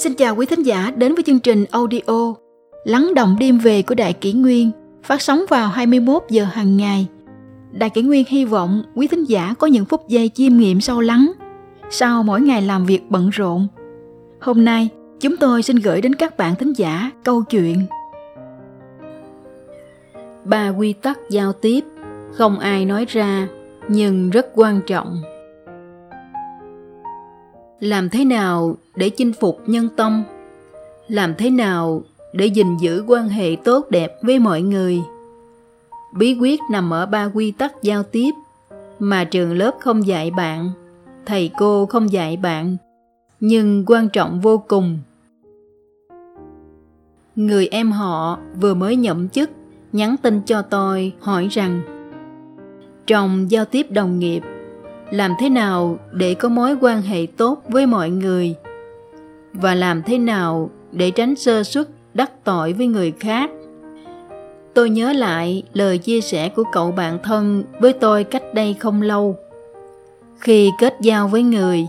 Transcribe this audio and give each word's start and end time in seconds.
Xin 0.00 0.14
chào 0.14 0.36
quý 0.36 0.46
thính 0.46 0.62
giả 0.62 0.92
đến 0.96 1.14
với 1.14 1.22
chương 1.22 1.40
trình 1.40 1.64
audio 1.70 2.34
Lắng 2.84 3.14
động 3.14 3.36
đêm 3.40 3.58
về 3.58 3.82
của 3.82 3.94
Đại 3.94 4.12
Kỷ 4.12 4.32
Nguyên 4.32 4.70
phát 5.02 5.22
sóng 5.22 5.44
vào 5.48 5.68
21 5.68 6.22
giờ 6.30 6.44
hàng 6.44 6.76
ngày. 6.76 7.06
Đại 7.72 7.90
Kỷ 7.90 8.02
Nguyên 8.02 8.24
hy 8.28 8.44
vọng 8.44 8.82
quý 8.94 9.06
thính 9.06 9.24
giả 9.24 9.54
có 9.58 9.66
những 9.66 9.84
phút 9.84 10.08
giây 10.08 10.30
chiêm 10.34 10.56
nghiệm 10.56 10.80
sâu 10.80 11.00
lắng 11.00 11.32
sau 11.90 12.22
mỗi 12.22 12.40
ngày 12.40 12.62
làm 12.62 12.86
việc 12.86 13.00
bận 13.08 13.30
rộn. 13.30 13.68
Hôm 14.40 14.64
nay, 14.64 14.88
chúng 15.20 15.36
tôi 15.36 15.62
xin 15.62 15.76
gửi 15.76 16.00
đến 16.00 16.14
các 16.14 16.36
bạn 16.36 16.54
thính 16.54 16.72
giả 16.72 17.10
câu 17.24 17.42
chuyện 17.42 17.86
Ba 20.44 20.68
quy 20.68 20.92
tắc 20.92 21.18
giao 21.30 21.52
tiếp 21.52 21.84
không 22.32 22.58
ai 22.58 22.84
nói 22.84 23.04
ra 23.08 23.48
nhưng 23.88 24.30
rất 24.30 24.46
quan 24.54 24.80
trọng. 24.86 25.22
Làm 27.80 28.08
thế 28.08 28.24
nào 28.24 28.76
để 29.00 29.10
chinh 29.10 29.32
phục 29.32 29.62
nhân 29.66 29.88
tâm? 29.96 30.22
Làm 31.08 31.34
thế 31.38 31.50
nào 31.50 32.02
để 32.32 32.46
gìn 32.46 32.76
giữ 32.76 33.04
quan 33.06 33.28
hệ 33.28 33.56
tốt 33.64 33.90
đẹp 33.90 34.18
với 34.22 34.38
mọi 34.38 34.62
người? 34.62 35.00
Bí 36.16 36.36
quyết 36.40 36.60
nằm 36.70 36.92
ở 36.92 37.06
ba 37.06 37.30
quy 37.34 37.50
tắc 37.50 37.82
giao 37.82 38.02
tiếp 38.02 38.30
mà 38.98 39.24
trường 39.24 39.58
lớp 39.58 39.74
không 39.80 40.06
dạy 40.06 40.30
bạn, 40.30 40.70
thầy 41.26 41.50
cô 41.58 41.86
không 41.86 42.12
dạy 42.12 42.36
bạn, 42.36 42.76
nhưng 43.40 43.84
quan 43.86 44.08
trọng 44.08 44.40
vô 44.40 44.62
cùng. 44.68 44.98
Người 47.36 47.68
em 47.68 47.92
họ 47.92 48.38
vừa 48.60 48.74
mới 48.74 48.96
nhậm 48.96 49.28
chức 49.28 49.50
nhắn 49.92 50.16
tin 50.22 50.40
cho 50.46 50.62
tôi 50.62 51.12
hỏi 51.20 51.48
rằng 51.50 51.82
trong 53.06 53.50
giao 53.50 53.64
tiếp 53.64 53.86
đồng 53.90 54.18
nghiệp 54.18 54.42
làm 55.10 55.32
thế 55.38 55.48
nào 55.48 55.98
để 56.12 56.34
có 56.34 56.48
mối 56.48 56.76
quan 56.80 57.02
hệ 57.02 57.26
tốt 57.36 57.62
với 57.68 57.86
mọi 57.86 58.10
người 58.10 58.54
và 59.52 59.74
làm 59.74 60.02
thế 60.02 60.18
nào 60.18 60.70
để 60.92 61.10
tránh 61.10 61.36
sơ 61.36 61.62
suất, 61.64 61.88
đắc 62.14 62.44
tội 62.44 62.72
với 62.72 62.86
người 62.86 63.12
khác? 63.20 63.50
Tôi 64.74 64.90
nhớ 64.90 65.12
lại 65.12 65.62
lời 65.72 65.98
chia 65.98 66.20
sẻ 66.20 66.48
của 66.48 66.64
cậu 66.72 66.92
bạn 66.92 67.18
thân 67.22 67.64
với 67.80 67.92
tôi 67.92 68.24
cách 68.24 68.42
đây 68.54 68.74
không 68.74 69.02
lâu. 69.02 69.36
Khi 70.38 70.70
kết 70.78 70.96
giao 71.00 71.28
với 71.28 71.42
người, 71.42 71.86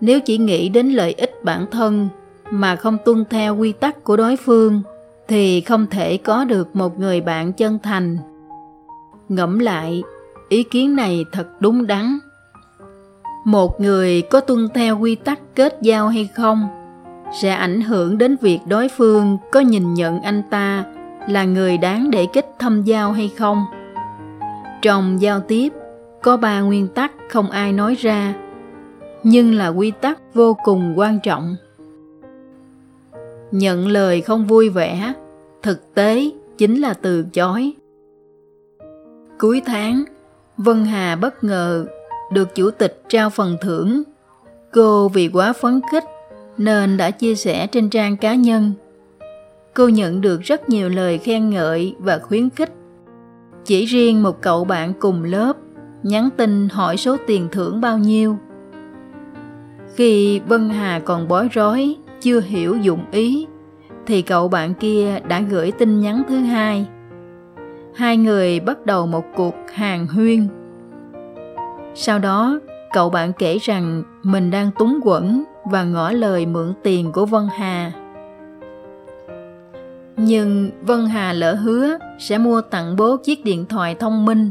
nếu 0.00 0.20
chỉ 0.20 0.38
nghĩ 0.38 0.68
đến 0.68 0.88
lợi 0.88 1.12
ích 1.12 1.44
bản 1.44 1.66
thân 1.70 2.08
mà 2.50 2.76
không 2.76 2.98
tuân 3.04 3.24
theo 3.30 3.56
quy 3.56 3.72
tắc 3.72 4.04
của 4.04 4.16
đối 4.16 4.36
phương, 4.36 4.82
thì 5.28 5.60
không 5.60 5.86
thể 5.86 6.16
có 6.16 6.44
được 6.44 6.76
một 6.76 6.98
người 6.98 7.20
bạn 7.20 7.52
chân 7.52 7.78
thành. 7.82 8.18
Ngẫm 9.28 9.58
lại, 9.58 10.02
ý 10.48 10.62
kiến 10.62 10.96
này 10.96 11.24
thật 11.32 11.46
đúng 11.60 11.86
đắn 11.86 12.18
một 13.44 13.80
người 13.80 14.22
có 14.22 14.40
tuân 14.40 14.68
theo 14.74 14.98
quy 14.98 15.14
tắc 15.14 15.40
kết 15.54 15.78
giao 15.82 16.08
hay 16.08 16.28
không 16.34 16.68
sẽ 17.42 17.50
ảnh 17.50 17.80
hưởng 17.80 18.18
đến 18.18 18.36
việc 18.40 18.60
đối 18.66 18.88
phương 18.88 19.38
có 19.52 19.60
nhìn 19.60 19.94
nhận 19.94 20.20
anh 20.20 20.42
ta 20.50 20.84
là 21.28 21.44
người 21.44 21.78
đáng 21.78 22.10
để 22.10 22.26
kết 22.32 22.46
thâm 22.58 22.82
giao 22.82 23.12
hay 23.12 23.30
không. 23.38 23.64
Trong 24.82 25.20
giao 25.20 25.40
tiếp, 25.40 25.72
có 26.22 26.36
ba 26.36 26.60
nguyên 26.60 26.88
tắc 26.88 27.12
không 27.28 27.50
ai 27.50 27.72
nói 27.72 27.94
ra, 27.94 28.34
nhưng 29.22 29.54
là 29.54 29.68
quy 29.68 29.90
tắc 29.90 30.34
vô 30.34 30.56
cùng 30.64 30.98
quan 30.98 31.18
trọng. 31.22 31.56
Nhận 33.50 33.88
lời 33.88 34.20
không 34.20 34.46
vui 34.46 34.68
vẻ, 34.68 35.12
thực 35.62 35.94
tế 35.94 36.30
chính 36.58 36.80
là 36.80 36.94
từ 36.94 37.24
chối. 37.32 37.72
Cuối 39.38 39.62
tháng, 39.66 40.04
vân 40.56 40.84
hà 40.84 41.16
bất 41.16 41.44
ngờ 41.44 41.86
được 42.34 42.54
chủ 42.54 42.70
tịch 42.70 43.02
trao 43.08 43.30
phần 43.30 43.56
thưởng. 43.60 44.02
Cô 44.72 45.08
vì 45.08 45.28
quá 45.32 45.52
phấn 45.52 45.80
khích 45.92 46.04
nên 46.58 46.96
đã 46.96 47.10
chia 47.10 47.34
sẻ 47.34 47.66
trên 47.66 47.90
trang 47.90 48.16
cá 48.16 48.34
nhân. 48.34 48.72
Cô 49.74 49.88
nhận 49.88 50.20
được 50.20 50.40
rất 50.40 50.68
nhiều 50.68 50.88
lời 50.88 51.18
khen 51.18 51.50
ngợi 51.50 51.94
và 51.98 52.18
khuyến 52.18 52.50
khích. 52.50 52.72
Chỉ 53.64 53.84
riêng 53.84 54.22
một 54.22 54.42
cậu 54.42 54.64
bạn 54.64 54.92
cùng 55.00 55.24
lớp 55.24 55.56
nhắn 56.02 56.28
tin 56.36 56.68
hỏi 56.68 56.96
số 56.96 57.16
tiền 57.26 57.48
thưởng 57.52 57.80
bao 57.80 57.98
nhiêu. 57.98 58.36
Khi 59.94 60.40
vân 60.40 60.70
hà 60.70 61.00
còn 61.04 61.28
bối 61.28 61.48
rối, 61.52 61.96
chưa 62.20 62.40
hiểu 62.40 62.76
dụng 62.76 63.04
ý, 63.12 63.46
thì 64.06 64.22
cậu 64.22 64.48
bạn 64.48 64.74
kia 64.74 65.20
đã 65.28 65.40
gửi 65.40 65.72
tin 65.72 66.00
nhắn 66.00 66.22
thứ 66.28 66.38
hai. 66.38 66.86
Hai 67.94 68.16
người 68.16 68.60
bắt 68.60 68.86
đầu 68.86 69.06
một 69.06 69.24
cuộc 69.36 69.54
hàng 69.74 70.06
huyên 70.06 70.48
sau 71.94 72.18
đó, 72.18 72.60
cậu 72.92 73.10
bạn 73.10 73.32
kể 73.32 73.58
rằng 73.58 74.02
mình 74.22 74.50
đang 74.50 74.70
túng 74.78 75.00
quẫn 75.02 75.44
và 75.64 75.84
ngỏ 75.84 76.10
lời 76.10 76.46
mượn 76.46 76.72
tiền 76.82 77.12
của 77.12 77.26
vân 77.26 77.48
hà. 77.56 77.92
Nhưng 80.16 80.70
vân 80.82 81.06
hà 81.06 81.32
lỡ 81.32 81.54
hứa 81.54 81.98
sẽ 82.18 82.38
mua 82.38 82.60
tặng 82.60 82.96
bố 82.96 83.16
chiếc 83.16 83.44
điện 83.44 83.66
thoại 83.66 83.94
thông 83.94 84.24
minh. 84.24 84.50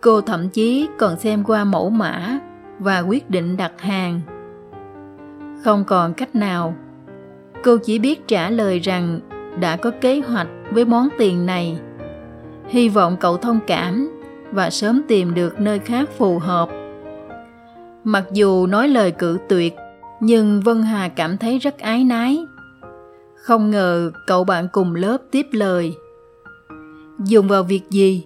Cô 0.00 0.20
thậm 0.20 0.48
chí 0.48 0.88
còn 0.98 1.16
xem 1.16 1.44
qua 1.44 1.64
mẫu 1.64 1.90
mã 1.90 2.38
và 2.78 2.98
quyết 3.00 3.30
định 3.30 3.56
đặt 3.56 3.72
hàng. 3.80 4.20
Không 5.64 5.84
còn 5.84 6.14
cách 6.14 6.34
nào. 6.34 6.74
Cô 7.64 7.76
chỉ 7.76 7.98
biết 7.98 8.28
trả 8.28 8.50
lời 8.50 8.78
rằng 8.78 9.20
đã 9.60 9.76
có 9.76 9.90
kế 10.00 10.20
hoạch 10.20 10.48
với 10.70 10.84
món 10.84 11.08
tiền 11.18 11.46
này. 11.46 11.78
Hy 12.68 12.88
vọng 12.88 13.16
cậu 13.20 13.36
thông 13.36 13.60
cảm 13.66 14.17
và 14.52 14.70
sớm 14.70 15.02
tìm 15.08 15.34
được 15.34 15.60
nơi 15.60 15.78
khác 15.78 16.08
phù 16.18 16.38
hợp. 16.38 16.68
Mặc 18.04 18.24
dù 18.32 18.66
nói 18.66 18.88
lời 18.88 19.10
cự 19.10 19.38
tuyệt, 19.48 19.74
nhưng 20.20 20.60
vân 20.60 20.82
hà 20.82 21.08
cảm 21.08 21.36
thấy 21.36 21.58
rất 21.58 21.78
ái 21.78 22.04
nái. 22.04 22.38
Không 23.34 23.70
ngờ 23.70 24.10
cậu 24.26 24.44
bạn 24.44 24.68
cùng 24.72 24.94
lớp 24.94 25.18
tiếp 25.30 25.46
lời. 25.52 25.94
Dùng 27.18 27.48
vào 27.48 27.62
việc 27.62 27.90
gì? 27.90 28.24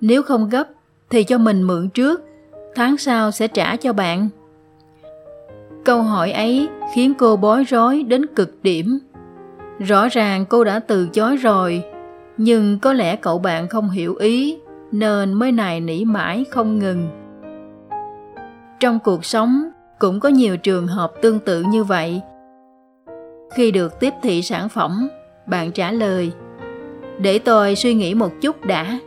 Nếu 0.00 0.22
không 0.22 0.48
gấp, 0.48 0.68
thì 1.10 1.24
cho 1.24 1.38
mình 1.38 1.62
mượn 1.62 1.88
trước, 1.90 2.22
tháng 2.74 2.96
sau 2.96 3.30
sẽ 3.30 3.48
trả 3.48 3.76
cho 3.76 3.92
bạn. 3.92 4.28
Câu 5.84 6.02
hỏi 6.02 6.32
ấy 6.32 6.68
khiến 6.94 7.14
cô 7.18 7.36
bối 7.36 7.64
rối 7.64 8.02
đến 8.02 8.26
cực 8.26 8.62
điểm. 8.62 8.98
Rõ 9.78 10.08
ràng 10.08 10.44
cô 10.46 10.64
đã 10.64 10.78
từ 10.78 11.08
chối 11.08 11.36
rồi, 11.36 11.84
nhưng 12.36 12.78
có 12.78 12.92
lẽ 12.92 13.16
cậu 13.16 13.38
bạn 13.38 13.68
không 13.68 13.90
hiểu 13.90 14.14
ý 14.14 14.58
nên 14.94 15.32
mới 15.32 15.52
nài 15.52 15.80
nỉ 15.80 16.04
mãi 16.04 16.44
không 16.50 16.78
ngừng. 16.78 17.08
Trong 18.80 18.98
cuộc 19.04 19.24
sống, 19.24 19.68
cũng 19.98 20.20
có 20.20 20.28
nhiều 20.28 20.56
trường 20.56 20.86
hợp 20.86 21.12
tương 21.22 21.40
tự 21.40 21.62
như 21.62 21.84
vậy. 21.84 22.20
Khi 23.54 23.70
được 23.70 24.00
tiếp 24.00 24.14
thị 24.22 24.42
sản 24.42 24.68
phẩm, 24.68 25.08
bạn 25.46 25.72
trả 25.72 25.92
lời, 25.92 26.32
để 27.18 27.38
tôi 27.38 27.76
suy 27.76 27.94
nghĩ 27.94 28.14
một 28.14 28.32
chút 28.40 28.64
đã. 28.64 28.98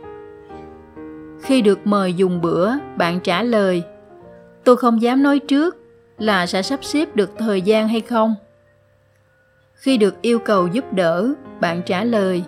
Khi 1.40 1.62
được 1.62 1.86
mời 1.86 2.14
dùng 2.14 2.40
bữa, 2.40 2.70
bạn 2.96 3.20
trả 3.20 3.42
lời, 3.42 3.82
tôi 4.64 4.76
không 4.76 5.02
dám 5.02 5.22
nói 5.22 5.38
trước 5.38 5.76
là 6.18 6.46
sẽ 6.46 6.62
sắp 6.62 6.84
xếp 6.84 7.16
được 7.16 7.30
thời 7.38 7.62
gian 7.62 7.88
hay 7.88 8.00
không. 8.00 8.34
Khi 9.74 9.96
được 9.96 10.22
yêu 10.22 10.38
cầu 10.38 10.66
giúp 10.66 10.92
đỡ, 10.92 11.34
bạn 11.60 11.82
trả 11.86 12.04
lời, 12.04 12.42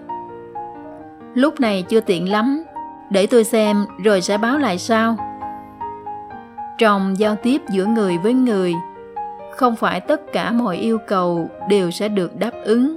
lúc 1.35 1.61
này 1.61 1.83
chưa 1.89 2.01
tiện 2.01 2.31
lắm 2.31 2.60
để 3.11 3.27
tôi 3.27 3.45
xem 3.45 3.87
rồi 4.05 4.21
sẽ 4.21 4.39
báo 4.39 4.59
lại 4.59 4.79
sau. 4.79 5.17
Trong 6.79 7.19
giao 7.19 7.37
tiếp 7.43 7.63
giữa 7.71 7.85
người 7.87 8.19
với 8.19 8.35
người, 8.35 8.75
không 9.57 9.77
phải 9.77 10.01
tất 10.01 10.33
cả 10.33 10.53
mọi 10.53 10.77
yêu 10.77 10.99
cầu 11.07 11.51
đều 11.69 11.91
sẽ 11.91 12.09
được 12.09 12.37
đáp 12.37 12.53
ứng. 12.65 12.97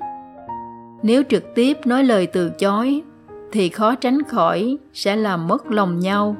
Nếu 1.02 1.24
trực 1.30 1.56
tiếp 1.56 1.78
nói 1.86 2.04
lời 2.04 2.28
từ 2.28 2.50
chối, 2.50 3.02
thì 3.52 3.70
khó 3.70 3.96
tránh 3.96 4.24
khỏi 4.24 4.78
sẽ 4.94 5.16
làm 5.16 5.48
mất 5.48 5.72
lòng 5.72 6.00
nhau. 6.00 6.36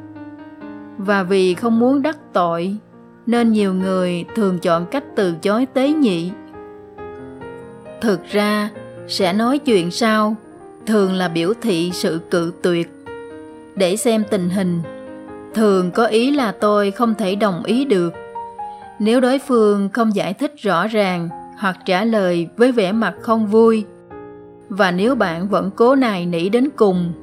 Và 0.98 1.24
vì 1.24 1.54
không 1.54 1.80
muốn 1.80 2.02
đắc 2.02 2.18
tội, 2.34 2.78
nên 3.26 3.52
nhiều 3.52 3.74
người 3.74 4.26
thường 4.36 4.60
chọn 4.60 4.86
cách 4.86 5.04
từ 5.16 5.34
chối 5.42 5.66
tế 5.66 5.94
nhị. 5.94 6.32
Thực 8.02 8.26
ra, 8.32 8.70
sẽ 9.08 9.34
nói 9.34 9.60
chuyện 9.60 9.92
sau 9.92 10.36
thường 10.86 11.14
là 11.14 11.28
biểu 11.28 11.54
thị 11.62 11.92
sự 11.94 12.22
cự 12.32 12.54
tuyệt 12.64 12.93
để 13.76 13.96
xem 13.96 14.24
tình 14.30 14.50
hình. 14.50 14.82
Thường 15.54 15.92
có 15.92 16.06
ý 16.06 16.32
là 16.32 16.52
tôi 16.52 16.92
không 16.92 17.16
thể 17.16 17.36
đồng 17.36 17.64
ý 17.64 17.86
được. 17.86 18.14
Nếu 19.00 19.20
đối 19.20 19.40
phương 19.40 19.90
không 19.90 20.16
giải 20.16 20.34
thích 20.34 20.54
rõ 20.58 20.88
ràng 20.88 21.30
hoặc 21.58 21.78
trả 21.86 22.04
lời 22.04 22.48
với 22.58 22.72
vẻ 22.72 22.92
mặt 22.92 23.14
không 23.22 23.48
vui, 23.48 23.86
và 24.70 24.92
nếu 24.92 25.16
bạn 25.16 25.48
vẫn 25.48 25.72
cố 25.76 25.96
nài 25.96 26.26
nỉ 26.26 26.50
đến 26.50 26.70
cùng, 26.76 27.14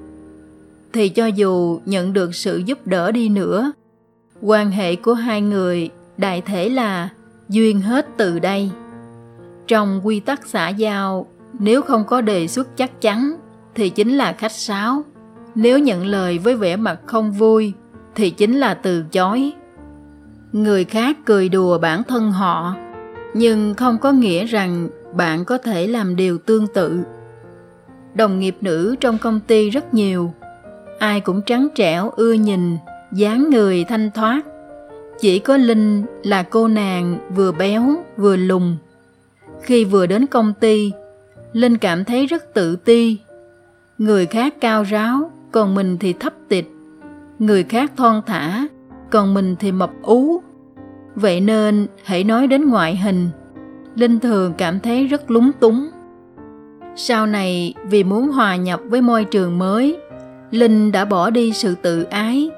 thì 0.92 1.08
cho 1.08 1.26
dù 1.26 1.80
nhận 1.84 2.12
được 2.12 2.34
sự 2.34 2.62
giúp 2.66 2.86
đỡ 2.86 3.12
đi 3.12 3.28
nữa, 3.28 3.72
quan 4.42 4.70
hệ 4.70 4.96
của 4.96 5.14
hai 5.14 5.40
người 5.40 5.90
đại 6.16 6.40
thể 6.40 6.68
là 6.68 7.08
duyên 7.48 7.80
hết 7.80 8.06
từ 8.16 8.38
đây. 8.38 8.70
Trong 9.66 10.00
quy 10.04 10.20
tắc 10.20 10.46
xã 10.46 10.68
giao, 10.68 11.26
nếu 11.58 11.82
không 11.82 12.04
có 12.04 12.20
đề 12.20 12.46
xuất 12.46 12.76
chắc 12.76 13.00
chắn, 13.00 13.34
thì 13.74 13.90
chính 13.90 14.16
là 14.16 14.32
khách 14.32 14.52
sáo 14.52 15.02
nếu 15.54 15.78
nhận 15.78 16.06
lời 16.06 16.38
với 16.38 16.56
vẻ 16.56 16.76
mặt 16.76 17.00
không 17.06 17.32
vui, 17.32 17.72
thì 18.14 18.30
chính 18.30 18.60
là 18.60 18.74
từ 18.74 19.04
chối. 19.12 19.52
Người 20.52 20.84
khác 20.84 21.16
cười 21.24 21.48
đùa 21.48 21.78
bản 21.78 22.02
thân 22.02 22.32
họ, 22.32 22.74
nhưng 23.34 23.74
không 23.74 23.98
có 23.98 24.12
nghĩa 24.12 24.44
rằng 24.44 24.88
bạn 25.14 25.44
có 25.44 25.58
thể 25.58 25.86
làm 25.86 26.16
điều 26.16 26.38
tương 26.38 26.66
tự. 26.66 27.00
Đồng 28.14 28.38
nghiệp 28.38 28.56
nữ 28.60 28.96
trong 29.00 29.18
công 29.18 29.40
ty 29.40 29.70
rất 29.70 29.94
nhiều, 29.94 30.32
ai 30.98 31.20
cũng 31.20 31.42
trắng 31.46 31.68
trẻo, 31.74 32.10
ưa 32.16 32.32
nhìn, 32.32 32.76
dáng 33.12 33.50
người 33.50 33.84
thanh 33.84 34.10
thoát. 34.10 34.42
Chỉ 35.20 35.38
có 35.38 35.56
linh 35.56 36.04
là 36.22 36.42
cô 36.42 36.68
nàng 36.68 37.18
vừa 37.34 37.52
béo, 37.52 37.82
vừa 38.16 38.36
lùn. 38.36 38.76
Khi 39.62 39.84
vừa 39.84 40.06
đến 40.06 40.26
công 40.26 40.52
ty, 40.60 40.92
linh 41.52 41.78
cảm 41.78 42.04
thấy 42.04 42.26
rất 42.26 42.54
tự 42.54 42.76
ti. 42.76 43.18
Người 43.98 44.26
khác 44.26 44.54
cao 44.60 44.82
ráo 44.82 45.30
còn 45.52 45.74
mình 45.74 45.96
thì 45.98 46.12
thấp 46.12 46.32
tịch 46.48 46.70
người 47.40 47.62
khác 47.62 47.92
thon 47.96 48.20
thả, 48.26 48.66
còn 49.10 49.34
mình 49.34 49.56
thì 49.60 49.72
mập 49.72 49.90
ú. 50.02 50.42
Vậy 51.14 51.40
nên, 51.40 51.86
hãy 52.04 52.24
nói 52.24 52.46
đến 52.46 52.68
ngoại 52.68 52.96
hình. 52.96 53.28
Linh 53.94 54.20
thường 54.20 54.54
cảm 54.58 54.80
thấy 54.80 55.06
rất 55.06 55.30
lúng 55.30 55.50
túng. 55.60 55.88
Sau 56.96 57.26
này, 57.26 57.74
vì 57.84 58.04
muốn 58.04 58.28
hòa 58.28 58.56
nhập 58.56 58.80
với 58.84 59.00
môi 59.02 59.24
trường 59.24 59.58
mới, 59.58 59.98
linh 60.50 60.92
đã 60.92 61.04
bỏ 61.04 61.30
đi 61.30 61.52
sự 61.52 61.74
tự 61.82 62.02
ái, 62.02 62.50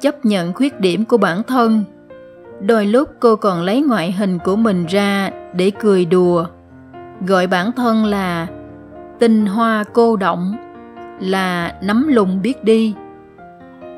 chấp 0.00 0.24
nhận 0.24 0.52
khuyết 0.54 0.80
điểm 0.80 1.04
của 1.04 1.18
bản 1.18 1.42
thân. 1.42 1.84
Đôi 2.60 2.86
lúc 2.86 3.08
cô 3.20 3.36
còn 3.36 3.62
lấy 3.62 3.82
ngoại 3.82 4.12
hình 4.12 4.38
của 4.44 4.56
mình 4.56 4.86
ra 4.86 5.30
để 5.54 5.70
cười 5.80 6.04
đùa, 6.04 6.46
gọi 7.26 7.46
bản 7.46 7.72
thân 7.72 8.04
là 8.04 8.46
tinh 9.18 9.46
hoa 9.46 9.84
cô 9.92 10.16
động 10.16 10.56
là 11.20 11.74
nắm 11.82 12.08
lùng 12.08 12.42
biết 12.42 12.64
đi 12.64 12.94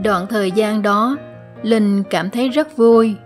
đoạn 0.02 0.26
thời 0.30 0.50
gian 0.50 0.82
đó 0.82 1.16
linh 1.62 2.02
cảm 2.10 2.30
thấy 2.30 2.48
rất 2.48 2.76
vui 2.76 3.16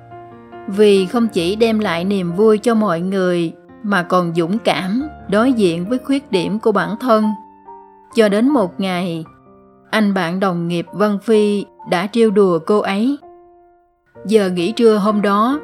vì 0.66 1.06
không 1.06 1.28
chỉ 1.28 1.56
đem 1.56 1.78
lại 1.78 2.04
niềm 2.04 2.32
vui 2.32 2.58
cho 2.58 2.74
mọi 2.74 3.00
người 3.00 3.52
mà 3.82 4.02
còn 4.02 4.34
dũng 4.34 4.58
cảm 4.58 5.02
đối 5.30 5.52
diện 5.52 5.88
với 5.88 5.98
khuyết 5.98 6.30
điểm 6.30 6.58
của 6.58 6.72
bản 6.72 6.96
thân 7.00 7.24
cho 8.14 8.28
đến 8.28 8.48
một 8.48 8.80
ngày 8.80 9.24
anh 9.94 10.14
bạn 10.14 10.40
đồng 10.40 10.68
nghiệp 10.68 10.86
Vân 10.92 11.18
Phi 11.18 11.64
đã 11.90 12.06
trêu 12.12 12.30
đùa 12.30 12.58
cô 12.66 12.78
ấy. 12.80 13.18
Giờ 14.26 14.50
nghỉ 14.50 14.72
trưa 14.72 14.96
hôm 14.96 15.22
đó, 15.22 15.60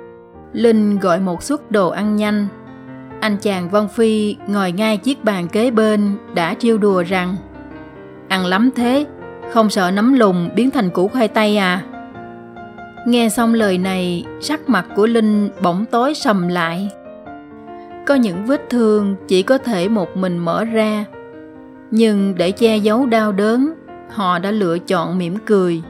Linh 0.53 0.99
gọi 0.99 1.21
một 1.21 1.43
suất 1.43 1.71
đồ 1.71 1.89
ăn 1.89 2.17
nhanh. 2.17 2.47
Anh 3.21 3.37
chàng 3.37 3.71
Vân 3.71 3.89
Phi 3.89 4.37
ngồi 4.47 4.73
ngay 4.73 4.97
chiếc 4.97 5.25
bàn 5.25 5.49
kế 5.49 5.71
bên 5.71 6.17
đã 6.35 6.55
trêu 6.55 6.79
đùa 6.79 7.03
rằng 7.03 7.37
Ăn 8.31 8.47
lắm 8.47 8.71
thế, 8.77 9.07
không 9.53 9.71
sợ 9.71 9.91
nấm 9.91 10.15
lùn 10.15 10.37
biến 10.55 10.71
thành 10.71 10.91
củ 10.91 11.09
khoai 11.09 11.29
tây 11.29 11.57
à? 11.57 11.83
Nghe 13.07 13.29
xong 13.29 13.55
lời 13.55 13.79
này, 13.79 14.25
sắc 14.41 14.69
mặt 14.69 14.87
của 14.97 15.07
Linh 15.07 15.49
bỗng 15.63 15.85
tối 15.91 16.15
sầm 16.15 16.49
lại. 16.49 16.89
Có 18.07 18.15
những 18.15 18.47
vết 18.47 18.71
thương 18.71 19.17
chỉ 19.29 19.43
có 19.43 19.59
thể 19.59 19.89
một 19.89 20.17
mình 20.17 20.39
mở 20.39 20.65
ra, 20.65 21.05
nhưng 21.91 22.35
để 22.35 22.51
che 22.51 22.77
giấu 22.77 23.07
đau 23.07 23.33
đớn 23.33 23.75
họ 24.11 24.39
đã 24.39 24.51
lựa 24.51 24.79
chọn 24.79 25.19
mỉm 25.19 25.37
cười 25.47 25.83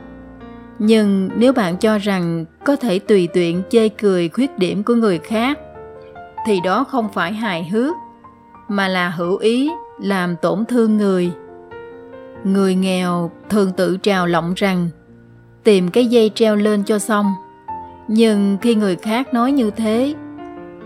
nhưng 0.78 1.28
nếu 1.36 1.52
bạn 1.52 1.76
cho 1.76 1.98
rằng 1.98 2.44
có 2.64 2.76
thể 2.76 2.98
tùy 2.98 3.28
tiện 3.32 3.62
chê 3.70 3.88
cười 3.88 4.28
khuyết 4.28 4.58
điểm 4.58 4.82
của 4.82 4.94
người 4.94 5.18
khác 5.18 5.58
thì 6.46 6.60
đó 6.64 6.84
không 6.84 7.08
phải 7.12 7.32
hài 7.32 7.68
hước 7.68 7.94
mà 8.68 8.88
là 8.88 9.08
hữu 9.08 9.36
ý 9.36 9.70
làm 10.00 10.36
tổn 10.36 10.64
thương 10.64 10.96
người 10.96 11.32
người 12.44 12.74
nghèo 12.74 13.30
thường 13.48 13.72
tự 13.72 13.96
trào 13.96 14.26
lọng 14.26 14.52
rằng, 14.56 14.88
tìm 15.64 15.90
cái 15.90 16.06
dây 16.06 16.30
treo 16.34 16.56
lên 16.56 16.82
cho 16.84 16.98
xong. 16.98 17.26
Nhưng 18.08 18.58
khi 18.62 18.74
người 18.74 18.96
khác 18.96 19.34
nói 19.34 19.52
như 19.52 19.70
thế, 19.70 20.14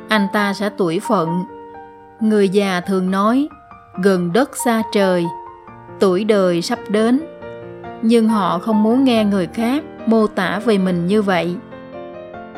anh 0.08 0.26
ta 0.32 0.54
sẽ 0.54 0.70
tuổi 0.76 1.00
phận. 1.00 1.44
Người 2.20 2.48
già 2.48 2.80
thường 2.80 3.10
nói, 3.10 3.48
gần 4.02 4.32
đất 4.32 4.50
xa 4.64 4.82
trời, 4.92 5.24
tuổi 6.00 6.24
đời 6.24 6.62
sắp 6.62 6.78
đến. 6.88 7.20
Nhưng 8.02 8.28
họ 8.28 8.58
không 8.58 8.82
muốn 8.82 9.04
nghe 9.04 9.24
người 9.24 9.46
khác 9.46 9.84
mô 10.06 10.26
tả 10.26 10.60
về 10.64 10.78
mình 10.78 11.06
như 11.06 11.22
vậy. 11.22 11.56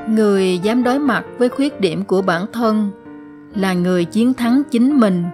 Người 0.08 0.58
dám 0.58 0.82
đối 0.82 0.98
mặt 0.98 1.24
với 1.38 1.48
khuyết 1.48 1.80
điểm 1.80 2.04
của 2.04 2.22
bản 2.22 2.46
thân 2.52 2.90
là 3.54 3.74
người 3.74 4.04
chiến 4.04 4.34
thắng 4.34 4.62
chính 4.70 5.00
mình. 5.00 5.24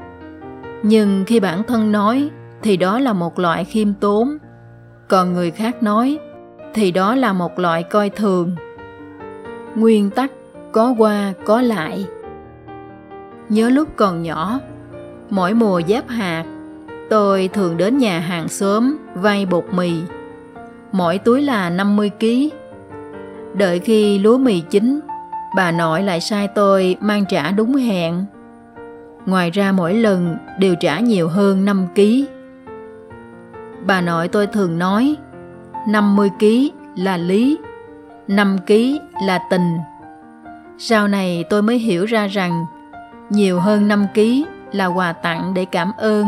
Nhưng 0.83 1.25
khi 1.27 1.41
bản 1.41 1.63
thân 1.63 1.93
nói 1.93 2.31
thì 2.63 2.77
đó 2.77 2.99
là 2.99 3.13
một 3.13 3.39
loại 3.39 3.65
khiêm 3.65 3.95
tốn 3.95 4.37
còn 5.09 5.33
người 5.33 5.51
khác 5.51 5.83
nói 5.83 6.19
thì 6.75 6.91
đó 6.91 7.15
là 7.15 7.33
một 7.33 7.59
loại 7.59 7.83
coi 7.83 8.11
thường 8.11 8.57
nguyên 9.75 10.11
tắc 10.11 10.31
có 10.73 10.95
qua 10.99 11.33
có 11.45 11.63
lại 11.63 12.07
nhớ 13.49 13.69
lúc 13.69 13.89
còn 13.97 14.23
nhỏ 14.23 14.61
mỗi 15.31 15.55
mùa 15.55 15.81
giáp 15.89 16.09
hạt 16.09 16.45
Tôi 17.13 17.51
thường 17.53 17.77
đến 17.77 17.99
nhà 17.99 18.21
hàng 18.21 18.49
xóm 18.49 18.97
vay 19.15 19.47
bột 19.47 19.65
mì. 19.73 19.93
Mỗi 20.93 21.19
túi 21.19 21.43
là 21.43 21.71
50 21.71 22.11
kg. 22.21 22.27
Đợi 23.55 23.79
khi 23.79 24.19
lúa 24.19 24.39
mì 24.39 24.61
chín, 24.61 25.01
bà 25.57 25.73
nội 25.73 26.03
lại 26.03 26.21
sai 26.21 26.49
tôi 26.49 26.97
mang 27.01 27.25
trả 27.29 27.51
đúng 27.51 27.75
hẹn. 27.75 28.25
Ngoài 29.27 29.51
ra 29.51 29.73
mỗi 29.73 29.95
lần 29.95 30.37
đều 30.59 30.75
trả 30.75 31.01
nhiều 31.01 31.29
hơn 31.29 31.65
5 31.65 31.87
kg. 31.95 32.42
Bà 33.87 34.01
nội 34.01 34.29
tôi 34.29 34.47
thường 34.47 34.79
nói 34.79 35.17
50 35.89 36.31
ký 36.39 36.73
là 36.97 37.17
lý, 37.17 37.59
5 38.29 38.59
ký 38.67 39.01
là 39.27 39.39
tình. 39.51 39.79
Sau 40.79 41.09
này 41.09 41.45
tôi 41.51 41.63
mới 41.63 41.79
hiểu 41.79 42.05
ra 42.05 42.27
rằng 42.27 42.65
nhiều 43.31 43.61
hơn 43.61 43.89
5 43.89 44.07
ký 44.15 44.47
là 44.73 44.87
quà 44.87 45.13
tặng 45.13 45.55
để 45.55 45.65
cảm 45.65 45.93
ơn 45.99 46.27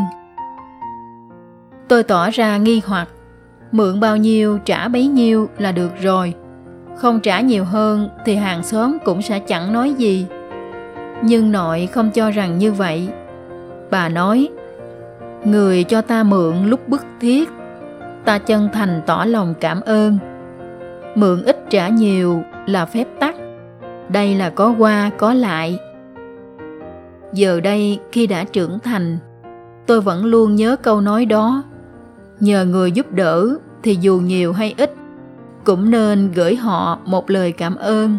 Tôi 1.87 2.03
tỏ 2.03 2.29
ra 2.29 2.57
nghi 2.57 2.81
hoặc, 2.85 3.07
mượn 3.71 3.99
bao 3.99 4.17
nhiêu 4.17 4.59
trả 4.65 4.87
bấy 4.87 5.07
nhiêu 5.07 5.49
là 5.57 5.71
được 5.71 5.91
rồi. 6.01 6.33
Không 6.95 7.19
trả 7.19 7.39
nhiều 7.41 7.65
hơn 7.65 8.09
thì 8.25 8.35
hàng 8.35 8.63
xóm 8.63 8.97
cũng 9.05 9.21
sẽ 9.21 9.39
chẳng 9.39 9.73
nói 9.73 9.93
gì. 9.93 10.25
Nhưng 11.21 11.51
nội 11.51 11.87
không 11.91 12.11
cho 12.11 12.31
rằng 12.31 12.57
như 12.57 12.71
vậy. 12.71 13.09
Bà 13.91 14.09
nói, 14.09 14.49
người 15.45 15.83
cho 15.83 16.01
ta 16.01 16.23
mượn 16.23 16.55
lúc 16.65 16.87
bức 16.87 17.05
thiết, 17.19 17.49
ta 18.25 18.37
chân 18.37 18.69
thành 18.73 19.01
tỏ 19.05 19.25
lòng 19.25 19.53
cảm 19.59 19.81
ơn. 19.81 20.17
Mượn 21.15 21.43
ít 21.43 21.57
trả 21.69 21.87
nhiều 21.89 22.43
là 22.65 22.85
phép 22.85 23.07
tắc, 23.19 23.35
đây 24.09 24.35
là 24.35 24.49
có 24.49 24.75
qua 24.77 25.11
có 25.17 25.33
lại. 25.33 25.79
Giờ 27.33 27.59
đây 27.59 27.99
khi 28.11 28.27
đã 28.27 28.43
trưởng 28.43 28.79
thành, 28.79 29.17
tôi 29.85 30.01
vẫn 30.01 30.25
luôn 30.25 30.55
nhớ 30.55 30.75
câu 30.75 31.01
nói 31.01 31.25
đó 31.25 31.63
nhờ 32.39 32.65
người 32.65 32.91
giúp 32.91 33.11
đỡ 33.11 33.49
thì 33.83 33.97
dù 34.01 34.17
nhiều 34.17 34.53
hay 34.53 34.75
ít 34.77 34.93
cũng 35.63 35.91
nên 35.91 36.31
gửi 36.31 36.55
họ 36.55 36.99
một 37.05 37.29
lời 37.29 37.51
cảm 37.51 37.75
ơn 37.75 38.17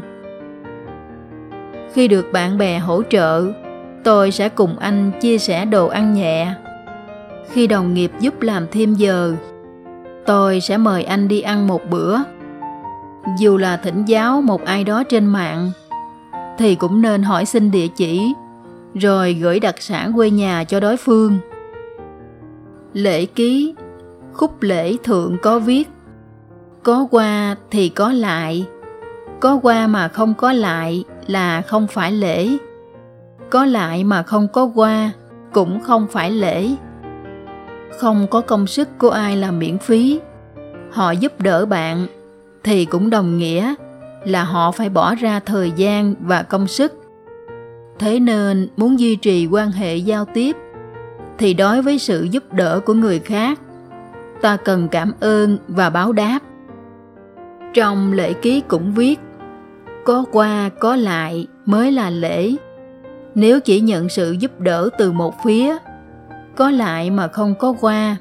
khi 1.93 2.09
được 2.09 2.27
bạn 2.33 2.59
bè 2.59 2.79
hỗ 2.79 3.03
trợ 3.11 3.45
tôi 4.05 4.31
sẽ 4.31 4.49
cùng 4.49 4.79
anh 4.79 5.13
chia 5.21 5.39
sẻ 5.39 5.65
đồ 5.65 5.87
ăn 5.87 6.15
nhẹ 6.15 6.55
khi 7.51 7.67
đồng 7.67 7.95
nghiệp 7.95 8.13
giúp 8.21 8.43
làm 8.43 8.67
thêm 8.73 8.95
giờ. 8.95 9.35
Tôi 10.27 10.61
sẽ 10.61 10.77
mời 10.77 11.05
anh 11.05 11.29
đi 11.29 11.41
ăn 11.41 11.67
một 11.67 11.81
bữa. 11.91 12.19
Dù 13.39 13.57
là 13.57 13.77
thỉnh 13.77 14.05
giáo 14.05 14.41
một 14.41 14.65
ai 14.65 14.85
đó 14.85 15.03
trên 15.03 15.27
mạng, 15.27 15.71
thì 16.59 16.75
cũng 16.75 17.03
nên 17.03 17.23
hỏi 17.23 17.45
xin 17.45 17.71
địa 17.71 17.89
chỉ, 17.97 18.33
rồi 18.95 19.35
gửi 19.35 19.61
đặc 19.61 19.75
sản 19.79 20.13
quê 20.13 20.31
nhà 20.31 20.65
cho 20.65 20.81
đối 20.81 20.97
phương. 20.97 21.39
Lễ 22.93 23.27
ký, 23.27 23.75
khúc 24.33 24.63
lễ 24.63 24.97
thượng 25.05 25.37
có 25.43 25.59
viết, 25.59 25.89
có 26.83 27.07
qua 27.11 27.57
thì 27.71 27.89
có 27.89 28.13
lại, 28.13 28.67
có 29.41 29.59
qua 29.63 29.87
mà 29.87 30.09
không 30.09 30.35
có 30.35 30.53
lại 30.53 31.05
là 31.27 31.63
không 31.63 31.87
phải 31.87 32.13
lễ, 32.13 32.49
có 33.51 33.65
lại 33.65 34.05
mà 34.05 34.23
không 34.23 34.49
có 34.53 34.71
qua 34.75 35.11
cũng 35.53 35.81
không 35.81 36.07
phải 36.11 36.31
lễ 36.31 36.69
không 37.91 38.27
có 38.31 38.41
công 38.41 38.67
sức 38.67 38.89
của 38.99 39.11
ai 39.11 39.37
là 39.37 39.51
miễn 39.51 39.79
phí. 39.79 40.21
Họ 40.91 41.11
giúp 41.11 41.41
đỡ 41.41 41.67
bạn, 41.67 42.07
thì 42.65 42.85
cũng 42.85 43.11
đồng 43.11 43.39
nghĩa 43.39 43.75
là 44.25 44.45
họ 44.45 44.71
phải 44.71 44.89
bỏ 44.89 45.15
ra 45.15 45.41
thời 45.41 45.71
gian 45.71 46.15
và 46.21 46.43
công 46.43 46.67
sức. 46.67 46.93
Thế 47.99 48.21
nên, 48.21 48.69
muốn 48.77 49.01
duy 49.01 49.17
trì 49.17 49.47
quan 49.47 49.71
hệ 49.71 49.97
giao 49.97 50.25
tiếp, 50.25 50.57
thì 51.39 51.55
đối 51.55 51.83
với 51.83 51.99
sự 51.99 52.23
giúp 52.31 52.53
đỡ 52.53 52.81
của 52.87 52.95
người 52.95 53.19
khác, 53.19 53.61
ta 54.41 54.57
cần 54.57 54.89
cảm 54.89 55.13
ơn 55.21 55.59
và 55.69 55.91
báo 55.91 56.13
đáp. 56.13 56.39
Trong 57.75 58.13
lễ 58.13 58.33
ký 58.33 58.63
cũng 58.69 58.93
viết, 58.95 59.21
có 60.05 60.25
qua, 60.33 60.71
có 60.81 60.97
lại 60.97 61.47
mới 61.67 61.93
là 61.93 62.11
lễ. 62.11 62.55
Nếu 63.35 63.61
chỉ 63.61 63.81
nhận 63.81 64.09
sự 64.09 64.33
giúp 64.33 64.61
đỡ 64.61 64.89
từ 64.99 65.13
một 65.13 65.35
phía 65.45 65.77
có 66.57 66.71
lại 66.71 67.11
mà 67.11 67.29
không 67.29 67.55
có 67.55 67.75
qua, 67.81 68.17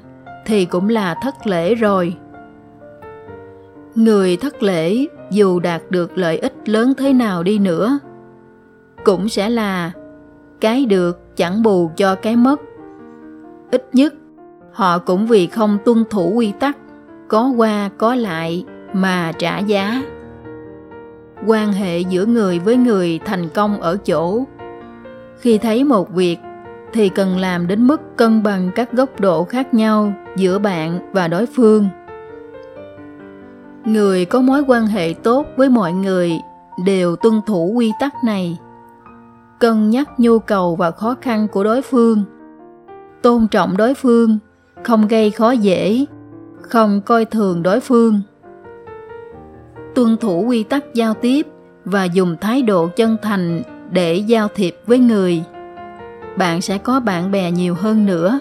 thì 0.46 0.64
cũng 0.64 0.88
là 0.88 1.14
thất 1.22 1.46
lễ 1.46 1.74
rồi. 1.74 2.16
Người 3.94 4.36
thất 4.36 4.62
lễ, 4.62 5.06
dù 5.30 5.60
đạt 5.60 5.82
được 5.90 6.18
lợi 6.18 6.38
ích 6.38 6.68
lớn 6.68 6.92
thế 6.98 7.12
nào 7.12 7.42
đi 7.42 7.58
nữa, 7.58 7.98
cũng 9.04 9.28
sẽ 9.28 9.48
là 9.50 9.90
cái 10.60 10.86
được 10.86 11.36
chẳng 11.36 11.62
bù 11.62 11.90
cho 11.96 12.14
cái 12.14 12.36
mất. 12.36 12.60
Ít 13.70 13.88
nhất, 13.92 14.14
họ 14.72 14.98
cũng 14.98 15.26
vì 15.26 15.46
không 15.46 15.78
tuân 15.84 16.04
thủ 16.10 16.32
quy 16.34 16.52
tắc, 16.60 16.76
có 17.28 17.52
qua, 17.56 17.90
có 17.98 18.14
lại 18.14 18.64
mà 18.92 19.32
trả 19.38 19.58
giá. 19.58 20.02
Quan 21.46 21.72
hệ 21.72 22.00
giữa 22.00 22.26
người 22.26 22.58
với 22.58 22.76
người 22.76 23.20
thành 23.24 23.48
công 23.48 23.80
ở 23.80 23.96
chỗ, 23.96 24.44
khi 25.38 25.58
thấy 25.58 25.84
một 25.84 26.10
việc 26.10 26.38
thì 26.96 27.08
cần 27.08 27.38
làm 27.38 27.66
đến 27.66 27.86
mức 27.86 28.00
cân 28.16 28.42
bằng 28.42 28.70
các 28.74 28.92
góc 28.92 29.20
độ 29.20 29.44
khác 29.44 29.74
nhau 29.74 30.12
giữa 30.36 30.58
bạn 30.58 30.98
và 31.12 31.28
đối 31.28 31.46
phương. 31.46 31.88
Người 33.84 34.24
có 34.24 34.40
mối 34.40 34.62
quan 34.66 34.86
hệ 34.86 35.14
tốt 35.22 35.46
với 35.56 35.68
mọi 35.68 35.92
người 35.92 36.32
đều 36.84 37.16
tuân 37.16 37.40
thủ 37.46 37.72
quy 37.74 37.92
tắc 38.00 38.12
này. 38.24 38.58
Cân 39.58 39.90
nhắc 39.90 40.20
nhu 40.20 40.38
cầu 40.38 40.76
và 40.76 40.90
khó 40.90 41.14
khăn 41.20 41.48
của 41.48 41.64
đối 41.64 41.82
phương. 41.82 42.24
Tôn 43.22 43.48
trọng 43.48 43.76
đối 43.76 43.94
phương, 43.94 44.38
không 44.84 45.08
gây 45.08 45.30
khó 45.30 45.50
dễ, 45.50 46.04
không 46.60 47.00
coi 47.00 47.24
thường 47.24 47.62
đối 47.62 47.80
phương. 47.80 48.20
Tuân 49.94 50.16
thủ 50.16 50.44
quy 50.48 50.62
tắc 50.62 50.94
giao 50.94 51.14
tiếp 51.14 51.46
và 51.84 52.04
dùng 52.04 52.36
thái 52.40 52.62
độ 52.62 52.88
chân 52.96 53.16
thành 53.22 53.62
để 53.90 54.14
giao 54.14 54.48
thiệp 54.54 54.76
với 54.86 54.98
người 54.98 55.42
bạn 56.36 56.60
sẽ 56.60 56.78
có 56.78 57.00
bạn 57.00 57.30
bè 57.30 57.50
nhiều 57.50 57.74
hơn 57.74 58.06
nữa. 58.06 58.40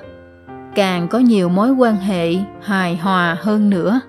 Càng 0.76 1.08
có 1.08 1.20
nhiều 1.20 1.50
mối 1.50 1.72
quan 1.72 1.96
hệ 1.96 2.34
hài 2.62 2.96
hòa 2.96 3.38
hơn 3.42 3.70
nữa. 3.70 4.00